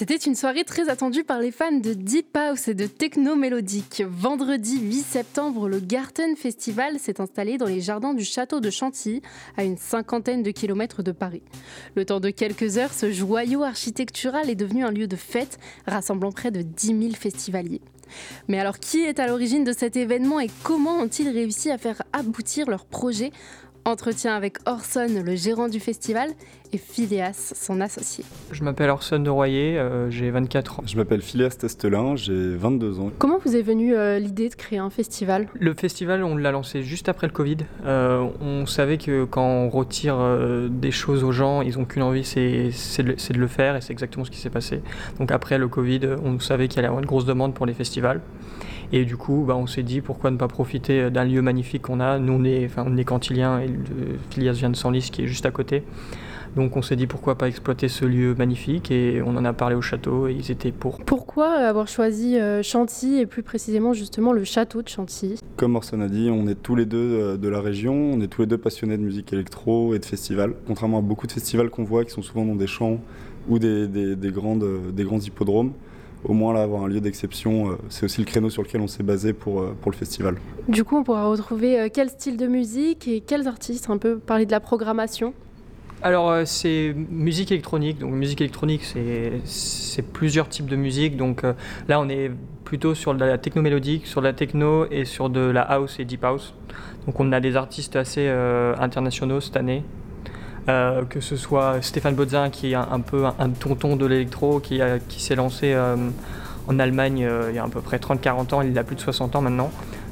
[0.00, 4.02] C'était une soirée très attendue par les fans de Deep House et de techno mélodique.
[4.08, 9.20] Vendredi 8 septembre, le Garten Festival s'est installé dans les jardins du château de Chantilly,
[9.58, 11.42] à une cinquantaine de kilomètres de Paris.
[11.96, 16.32] Le temps de quelques heures, ce joyau architectural est devenu un lieu de fête, rassemblant
[16.32, 17.82] près de 10 000 festivaliers.
[18.48, 22.02] Mais alors, qui est à l'origine de cet événement et comment ont-ils réussi à faire
[22.14, 23.32] aboutir leur projet?
[23.84, 26.30] Entretien avec Orson, le gérant du festival,
[26.72, 28.24] et Phileas, son associé.
[28.52, 30.82] Je m'appelle Orson de Royer, euh, j'ai 24 ans.
[30.86, 33.10] Je m'appelle Phileas Testelin, j'ai 22 ans.
[33.18, 35.48] Comment vous est venue euh, l'idée de créer un festival?
[35.54, 37.58] Le festival, on l'a lancé juste après le Covid.
[37.86, 40.18] Euh, on savait que quand on retire
[40.70, 42.70] des choses aux gens, ils n'ont qu'une envie, c'est
[43.02, 44.82] de, de, le faire, et c'est exactement ce qui s'est passé.
[45.18, 47.74] Donc après le Covid, on savait qu'il allait y avoir une grosse demande pour les
[47.74, 48.20] festivals.
[48.92, 52.00] Et du coup, bah, on s'est dit pourquoi ne pas profiter d'un lieu magnifique qu'on
[52.00, 52.18] a.
[52.18, 55.26] Nous, on est, enfin, on est cantiliens et le Filias vient de Senlis qui est
[55.26, 55.84] juste à côté.
[56.56, 59.76] Donc on s'est dit pourquoi pas exploiter ce lieu magnifique et on en a parlé
[59.76, 60.98] au château et ils étaient pour.
[60.98, 65.38] Pourquoi avoir choisi euh, Chantilly et plus précisément justement le château de Chantilly?
[65.56, 68.26] Comme Orson a dit, on est tous les deux euh, de la région, on est
[68.26, 70.54] tous les deux passionnés de musique électro et de festivals.
[70.66, 72.98] Contrairement à beaucoup de festivals qu'on voit qui sont souvent dans des champs
[73.48, 75.72] ou des, des, grandes, des grands hippodromes,
[76.24, 78.86] au moins là avoir un lieu d'exception, euh, c'est aussi le créneau sur lequel on
[78.86, 80.36] s'est basé pour, euh, pour le festival.
[80.68, 84.18] Du coup, on pourra retrouver euh, quel style de musique et quels artistes Un peu
[84.18, 85.32] parler de la programmation?
[86.02, 88.84] Alors c'est musique électronique, donc musique électronique
[89.44, 91.42] c'est plusieurs types de musique, donc
[91.88, 92.30] là on est
[92.64, 96.00] plutôt sur de la techno mélodique, sur de la techno et sur de la house
[96.00, 96.54] et deep house.
[97.04, 98.26] Donc on a des artistes assez
[98.78, 99.84] internationaux cette année,
[100.68, 104.80] euh, que ce soit Stéphane Bodzin qui est un, peu un, tonton de l'électro qui,
[105.08, 105.96] qui s'est lancé euh,
[106.68, 109.00] en Allemagne euh, il y a à peu près 30-40 ans, il a plus de
[109.00, 109.70] 60 ans maintenant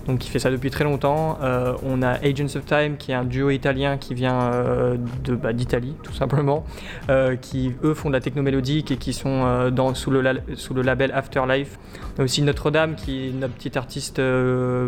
[0.08, 1.38] donc qui fait ça depuis très longtemps.
[1.42, 4.96] Euh, on a Agents of Time, qui est un duo italien qui vient euh,
[5.28, 6.64] bah, d'Italie, tout simplement,
[7.10, 11.78] euh, qui eux font de la techno mélodique et qui sont sous, le, label Afterlife.
[12.16, 14.20] On a aussi Notre-Dame, qui est notre petit artiste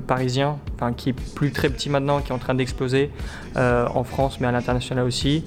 [0.06, 0.58] parisien,
[0.96, 3.10] qui est plus très petit maintenant, qui est en train d'exploser
[3.56, 5.44] en France, mais à l'international aussi.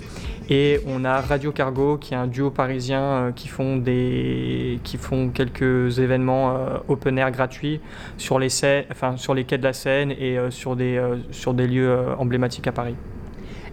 [0.50, 4.98] Et on a Radio Cargo, qui est un duo parisien euh, qui, font des, qui
[4.98, 7.80] font quelques événements euh, open air gratuits
[8.18, 11.02] sur les, quais de la Seine et euh, sur, des,
[11.32, 12.96] sur des lieux emblématiques à Paris.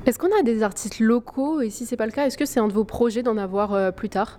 [0.06, 2.46] Est-ce qu'on a des artistes locaux Et si ce n'est pas le cas, est-ce que
[2.46, 4.38] c'est un de vos projets d'en avoir plus tard?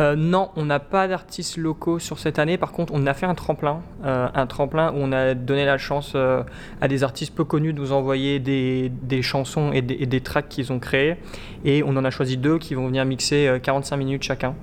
[0.00, 2.56] Euh, non, on n'a pas d'artistes locaux sur cette année.
[2.56, 5.78] Par contre, on a fait un tremplin, euh, un tremplin où on a donné la
[5.78, 6.42] chance euh,
[6.80, 10.78] à des artistes peu connus de nous envoyer des, chansons et des, tracks qu'ils ont
[10.78, 11.16] créés.
[11.64, 14.54] Et on en a choisi deux qui vont venir mixer 45 minutes chacun.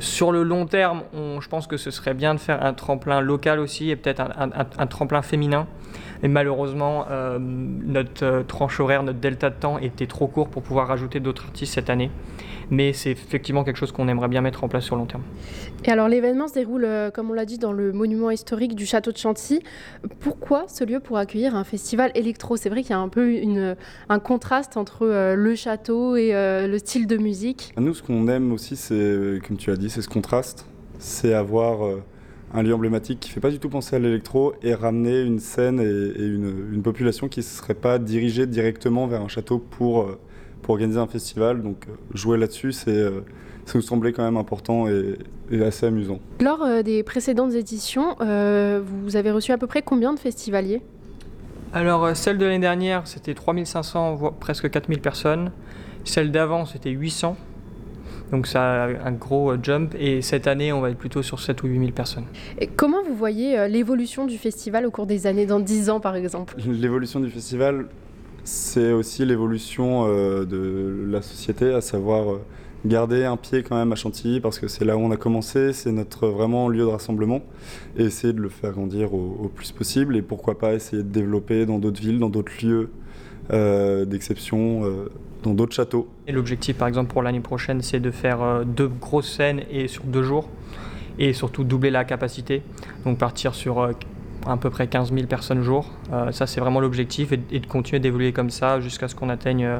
[0.00, 3.60] sur le long terme, je pense que ce serait bien de faire un tremplin local
[3.60, 5.66] aussi et peut-être un, tremplin féminin.
[6.22, 7.06] Et malheureusement,
[7.38, 11.74] notre tranche horaire, notre delta de temps était trop court pour pouvoir rajouter d'autres artistes
[11.74, 12.10] cette année
[12.70, 15.22] mais c'est effectivement quelque chose qu'on aimerait bien mettre en place sur long terme.
[15.84, 18.86] Et alors l'événement se déroule, euh, comme on l'a dit, dans le monument historique du
[18.86, 19.60] château de Chantilly.
[20.20, 22.56] Pourquoi ce lieu pour accueillir un festival électro?
[22.56, 23.76] C'est vrai qu'il y a un peu une,
[24.08, 27.72] un contraste entre euh, le château et euh, le style de musique.
[27.76, 30.66] Nous, ce qu'on aime aussi, c'est, comme tu as dit, c'est ce contraste.
[30.98, 31.80] C'est avoir
[32.54, 35.40] un lieu emblématique qui ne fait pas du tout penser à l'électro et ramener une
[35.40, 40.16] scène et, une, une, population qui ne serait pas dirigée directement vers un château pour
[40.62, 41.62] pour organiser un festival.
[41.62, 43.20] Donc euh, jouer là-dessus, c'est euh,
[43.64, 45.16] ça nous semblait quand même important et,
[45.62, 46.18] assez amusant.
[46.40, 50.82] Lors euh, des précédentes éditions, vous avez reçu à peu près combien de festivaliers?
[51.72, 55.50] Alors, celle de l'année dernière, c'était 3500, voire presque 4000 personnes.
[56.04, 57.36] Celle d'avant, c'était 800.
[58.30, 59.94] Donc ça a un gros jump.
[59.98, 62.24] Et cette année, on va être plutôt sur 7 ou 8000 personnes.
[62.58, 66.16] Et comment vous voyez l'évolution du festival au cours des années, dans 10 ans par
[66.16, 66.54] exemple?
[66.66, 67.86] L'évolution du festival,
[68.46, 72.40] c'est aussi l'évolution euh, de la société, à savoir euh,
[72.84, 75.72] garder un pied quand même à Chantilly parce que c'est là où on a commencé,
[75.72, 77.42] c'est notre vraiment lieu de rassemblement
[77.98, 81.66] et essayer de le faire grandir au, plus possible et pourquoi pas essayer de développer
[81.66, 82.90] dans d'autres villes, dans d'autres lieux
[83.52, 84.82] euh, d'exception,
[85.42, 86.08] dans d'autres châteaux.
[86.28, 90.22] L'objectif par exemple pour l'année prochaine c'est de faire deux grosses scènes et sur deux
[90.22, 90.48] jours
[91.18, 92.62] et surtout doubler la capacité,
[93.04, 93.90] donc partir sur
[94.46, 95.90] à peu près 15 000 personnes jour.
[96.12, 99.64] Euh, ça, c'est vraiment l'objectif et, de continuer d'évoluer comme ça jusqu'à ce qu'on atteigne
[99.64, 99.78] euh,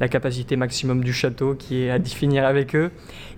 [0.00, 2.90] la capacité maximum du château qui est à définir avec eux.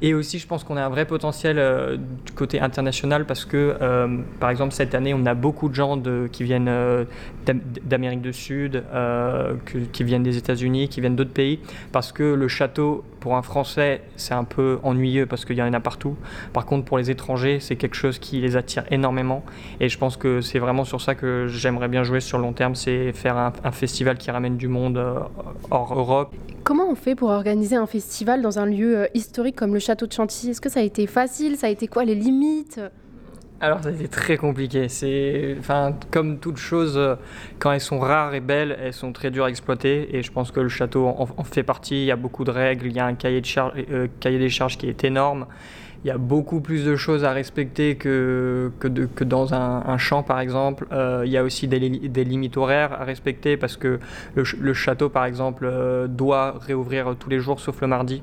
[0.02, 3.76] Et aussi, je pense qu'on a un vrai potentiel euh, du côté international parce que,
[4.38, 6.00] par exemple, cette année, on a beaucoup de gens
[6.32, 6.70] qui viennent
[7.84, 8.82] d'Amérique du Sud,
[9.92, 11.60] qui viennent des États-Unis, qui viennent d'autres pays
[11.92, 15.72] parce que le château, pour un Français, c'est un peu ennuyeux parce qu'il y en
[15.72, 16.16] a partout.
[16.52, 19.44] Par contre, pour les étrangers, c'est quelque chose qui les attire énormément
[19.80, 22.74] et je pense que c'est vraiment sur ça que j'aimerais bien jouer le long terme,
[22.74, 25.00] c'est faire un, festival qui ramène du monde
[25.70, 26.34] hors Europe.
[26.64, 30.12] Comment on fait pour organiser un festival dans un lieu historique comme le château de
[30.12, 30.50] Chantilly?
[30.50, 31.56] Est-ce que ça a été facile?
[31.56, 32.80] Ça a été quoi les limites?
[33.62, 34.88] Alors ça a été très compliqué.
[34.88, 36.98] C'est, enfin, comme toute chose,
[37.58, 40.16] quand elles sont rares et belles, elles sont très dures à exploiter.
[40.16, 42.02] Et je pense que le château en, fait partie.
[42.02, 42.86] Il y a beaucoup de règles.
[42.86, 45.46] Il y a un cahier, de cahier des charges qui est énorme
[46.02, 50.40] il y a beaucoup plus de choses à respecter que, que, dans un, champ, par
[50.40, 50.86] exemple.
[50.92, 54.00] Euh, il y a aussi des, des, limites horaires à respecter parce que
[54.34, 58.22] le, château, par exemple, euh, doit réouvrir tous les jours sauf le mardi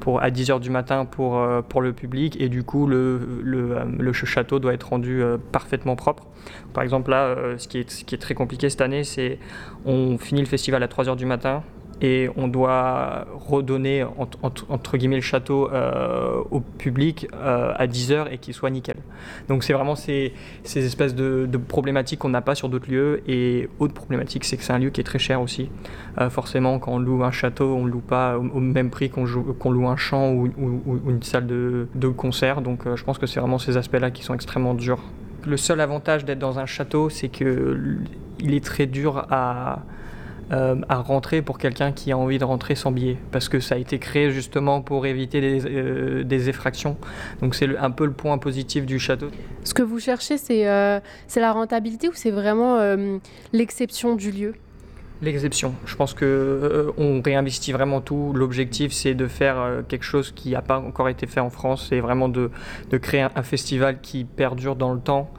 [0.00, 3.74] pour, à 10h du matin pour, euh, pour le public et du coup, le, le,
[3.98, 6.26] le château doit être rendu parfaitement propre.
[6.74, 9.38] Par exemple, là, ce, qui est, ce qui est très compliqué cette année, c'est
[9.86, 11.62] on finit le festival à 3h du matin,
[12.00, 14.04] et on doit redonner
[14.42, 18.96] entre, guillemets le château euh, au public euh, à 10 heures et qu'il soit nickel.
[19.48, 20.32] Donc c'est vraiment ces,
[20.64, 23.22] ces, espèces de, problématiques qu'on n'a pas sur d'autres lieux.
[23.28, 25.70] Et autre problématique, c'est que c'est un lieu qui est très cher aussi.
[26.18, 29.24] Euh, forcément, quand on loue un château, on ne loue pas au, même prix qu'on
[29.70, 30.50] loue un champ ou,
[31.06, 32.60] une salle de, de concert.
[32.60, 35.00] Donc je pense que c'est vraiment ces aspects-là qui sont extrêmement durs.
[35.46, 37.98] Le seul avantage d'être dans un château, c'est qu'il
[38.40, 39.82] est très dur à
[40.52, 43.76] euh, à rentrer pour quelqu'un qui a envie de rentrer sans billet, parce que ça
[43.76, 46.98] a été créé justement pour éviter des, euh, effractions.
[47.40, 49.28] Donc c'est un peu le point positif du château.
[49.64, 51.00] Ce que vous cherchez, c'est euh,
[51.36, 52.78] la rentabilité ou c'est vraiment
[53.52, 54.54] l'exception du lieu?
[55.22, 55.74] L'exception.
[55.86, 58.32] Je pense que on réinvestit vraiment tout.
[58.34, 61.86] L'objectif, c'est de faire quelque chose qui n'a pas encore été fait en France.
[61.88, 62.50] C'est vraiment de,
[62.90, 65.30] de créer un, festival qui perdure dans le temps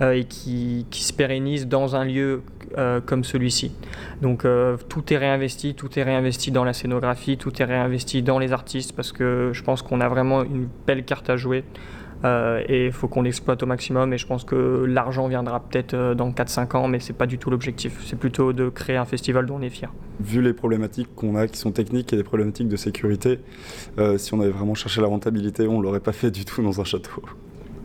[0.00, 2.42] et qui, qui, se pérennise dans un lieu
[2.76, 3.72] euh, comme celui-ci.
[4.20, 8.40] Donc euh, tout est réinvesti, tout est réinvesti dans la scénographie, tout est réinvesti dans
[8.40, 11.64] les artistes parce que je pense qu'on a vraiment une belle carte à jouer.
[12.24, 14.12] Euh, et il faut qu'on l'exploite au maximum.
[14.12, 17.50] Et je pense que l'argent viendra peut-être dans 4-5 ans, mais c'est pas du tout
[17.50, 18.00] l'objectif.
[18.06, 19.92] C'est plutôt de créer un festival dont on est fier.
[20.20, 23.40] Vu les problématiques qu'on a, qui sont techniques et les problématiques de sécurité,
[24.16, 26.84] si on avait vraiment cherché la rentabilité, on l'aurait pas fait du tout dans un
[26.84, 27.22] château.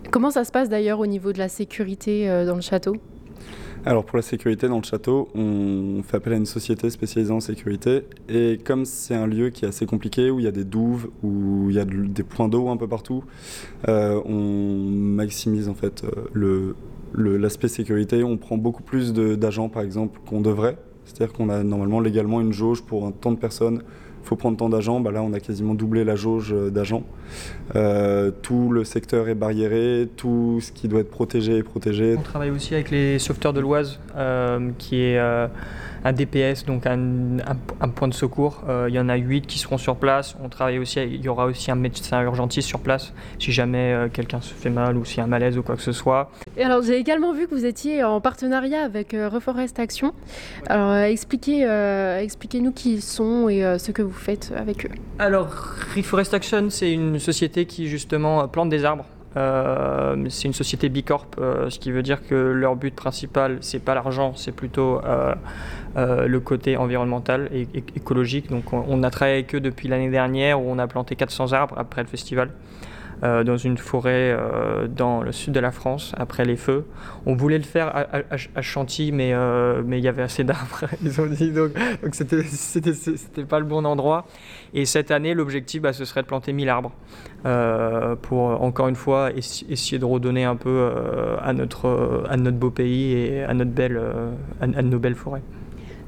[0.09, 2.95] Comment ça se passe d'ailleurs au niveau de la sécurité dans le château?
[3.86, 7.40] Alors pour la sécurité dans le château, on fait appel à une société spécialisée en
[7.40, 10.66] sécurité et comme c'est un lieu qui est assez compliqué, où il y a des
[10.66, 13.24] douves, où il y a des points d'eau un peu partout,
[13.88, 16.04] euh, on maximise en fait
[16.36, 16.74] euh,
[17.16, 18.24] l'aspect sécurité.
[18.24, 20.78] On prend beaucoup plus d'agents par exemple qu'on devrait.
[21.06, 23.82] C'est-à-dire qu'on a normalement légalement une jauge pour un temps de personnes
[24.30, 25.00] faut prendre tant d'agents.
[25.00, 27.04] Bah là, on a quasiment doublé la jauge euh, d'agents.
[27.76, 32.16] Euh, tout le secteur est barriéré, tout ce qui doit être protégé est protégé.
[32.18, 35.18] On travaille aussi avec les sauveteurs de l'Oise, euh, qui est
[36.04, 38.64] un DPS, donc un, point de secours.
[38.68, 40.36] Euh, il y en a 8 qui seront sur place.
[40.44, 44.08] On travaille aussi, il y aura aussi un médecin urgentiste sur place si jamais euh,
[44.12, 46.32] quelqu'un se fait mal ou s'il y a un malaise ou quoi que ce soit.
[46.58, 50.14] Et alors j'ai également vu que vous étiez en partenariat avec euh, Reforest Action.
[50.68, 51.64] Alors expliquez,
[52.22, 54.89] expliquez-nous qui ils sont et ce que vous faites avec eux.
[55.18, 55.50] Alors
[55.95, 59.06] Reforest Action, c'est une société qui justement plante des arbres.
[59.36, 64.33] c'est une société Bicorp, ce qui veut dire que leur but principal, c'est pas l'argent,
[64.36, 65.01] c'est plutôt
[65.98, 68.50] euh, le côté environnemental et, écologique.
[68.50, 71.75] Donc on, a travaillé avec eux depuis l'année dernière où on a planté 400 arbres
[71.77, 72.51] après le festival.
[73.24, 76.86] Euh, dans une forêt euh, dans le sud de la France après les feux.
[77.25, 79.33] On voulait le faire à, Chantilly, mais
[79.86, 81.71] mais il y avait assez d'arbres, ils ont dit, donc,
[82.01, 84.25] donc c'était, c'était, pas le bon endroit.
[84.74, 86.91] Et cette année, l'objectif, bah, ce serait de planter 1000 arbres
[88.22, 90.91] pour, encore une fois, essayer de redonner un peu
[91.41, 94.01] à, notre, à notre beau pays et à, notre belle,
[94.62, 95.44] à nos belles forêts.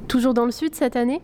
[0.07, 1.21] Toujours dans le sud cette année?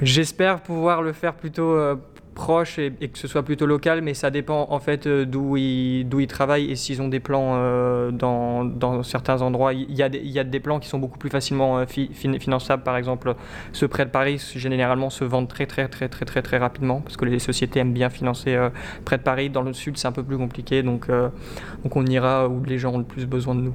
[0.00, 1.96] J'espère pouvoir le faire plutôt euh,
[2.38, 6.04] proche et, que ce soit plutôt local, mais ça dépend en fait euh, d'où ils,
[6.04, 9.74] d'où ils travaillent et s'ils ont des plans euh, dans, dans, certains endroits.
[9.74, 12.84] Il y, a des, il y a des plans qui sont beaucoup plus facilement finançables.
[12.84, 13.34] Par exemple,
[13.72, 17.16] ceux près de Paris, généralement, se vendent très très très très très très rapidement parce
[17.16, 18.56] que les sociétés aiment bien financer
[19.04, 19.50] près de Paris.
[19.50, 22.94] Dans le sud, c'est un peu plus compliqué, donc, donc on ira où les gens
[22.94, 23.74] ont le plus besoin de nous.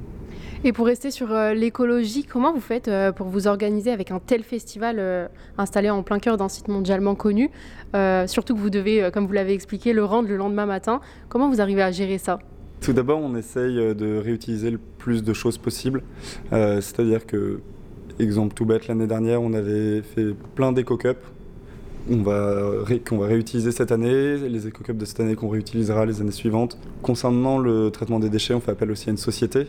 [0.66, 4.18] Et pour rester sur euh, l'écologie, comment vous faites euh, pour vous organiser avec un
[4.18, 5.28] tel festival euh,
[5.58, 7.50] installé en plein cœur d'un site mondialement connu
[8.26, 11.00] Surtout que vous devez, comme vous l'avez expliqué, le rendre le lendemain matin.
[11.28, 12.38] Comment vous arrivez à gérer ça?
[12.80, 16.02] Tout d'abord, on essaye de réutiliser le plus de choses possible.
[16.50, 17.60] C'est-à-dire que,
[18.18, 21.20] exemple tout bête, l'année dernière, on avait fait plein d'éco-cups
[22.10, 26.20] on va, qu'on va réutiliser cette année, les éco-cups de cette année qu'on réutilisera les
[26.20, 26.76] années suivantes.
[27.00, 29.68] Concernant le traitement des déchets, on fait appel aussi à une société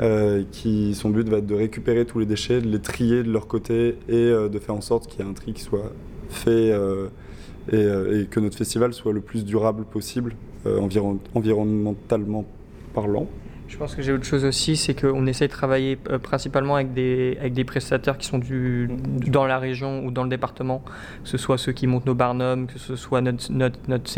[0.00, 3.30] euh, qui son but va être de récupérer tous les déchets, de les trier de
[3.30, 5.92] leur côté et euh, de faire en sorte qu'il y ait un tri qui soit
[6.30, 7.08] fait euh,
[7.70, 10.34] et, que notre festival soit le plus durable possible
[10.66, 12.44] environnementalement
[12.92, 13.28] parlant.
[13.68, 17.36] Je pense que j'ai autre chose aussi, c'est qu'on essaie de travailler principalement avec des,
[17.40, 18.40] avec des prestataires qui sont
[19.26, 20.82] dans la région ou dans le département,
[21.22, 24.08] que ce soit ceux qui montent nos barnums, que ce soit notre, notre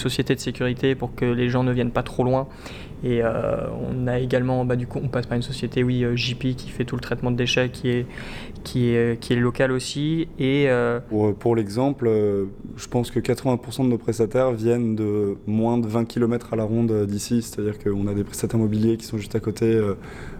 [0.00, 2.46] société de sécurité pour que les gens ne viennent pas trop loin.
[3.04, 6.56] Et euh, on a également, bah, du coup, on passe par une société, oui, JP,
[6.56, 8.06] qui fait tout le traitement de déchets, qui est,
[8.64, 10.28] qui est, qui est local aussi.
[10.38, 10.68] Et,
[11.08, 12.08] Pour, pour l'exemple,
[12.76, 16.64] je pense que 80% de nos prestataires viennent de moins de 20 km à la
[16.64, 19.94] ronde d'ici, c'est-à-dire qu'on a des prestataires immobiliers qui sont juste à côté, euh,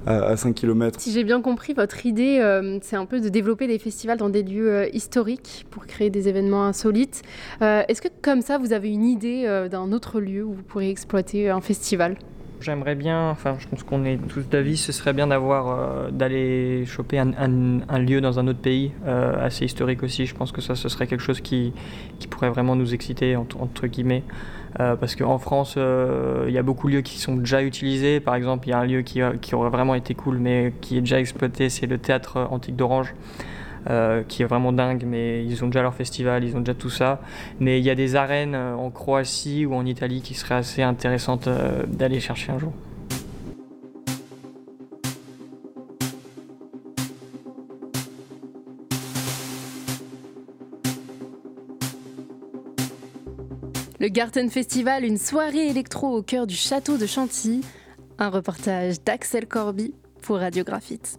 [0.06, 1.00] à, 5 km.
[1.00, 4.28] Si j'ai bien compris, votre idée, euh, c'est un peu de développer des festivals dans
[4.28, 7.22] des lieux euh, historiques pour créer des événements insolites.
[7.60, 11.50] Est-ce que comme ça, vous avez une idée d'un autre lieu où vous pourriez exploiter
[11.50, 12.16] un festival?
[12.60, 17.18] J'aimerais bien, enfin je pense qu'on est tous d'avis, ce serait bien d'avoir, d'aller choper
[17.18, 20.26] un, lieu dans un autre pays, assez historique aussi.
[20.26, 21.74] Je pense que ça, ce serait quelque chose qui,
[22.30, 24.24] pourrait vraiment nous exciter, entre, guillemets.
[24.78, 28.20] Euh, parce qu'en France, euh, il y a beaucoup de lieux qui sont déjà utilisés.
[28.20, 29.22] Par exemple, il y a un lieu qui,
[29.54, 33.14] aurait vraiment été cool, mais qui est déjà exploité, c'est le théâtre antique d'Orange.
[33.88, 36.90] Euh, qui est vraiment dingue, mais ils ont déjà leur festival, ils ont déjà tout
[36.90, 37.20] ça.
[37.60, 41.48] Mais il y a des arènes en Croatie ou en Italie qui seraient assez intéressantes
[41.86, 42.72] d'aller chercher un jour.
[53.98, 57.62] Le Garten Festival, une soirée électro au cœur du château de Chantilly.
[58.18, 61.18] Un reportage d'Axel Corby pour Radiographite.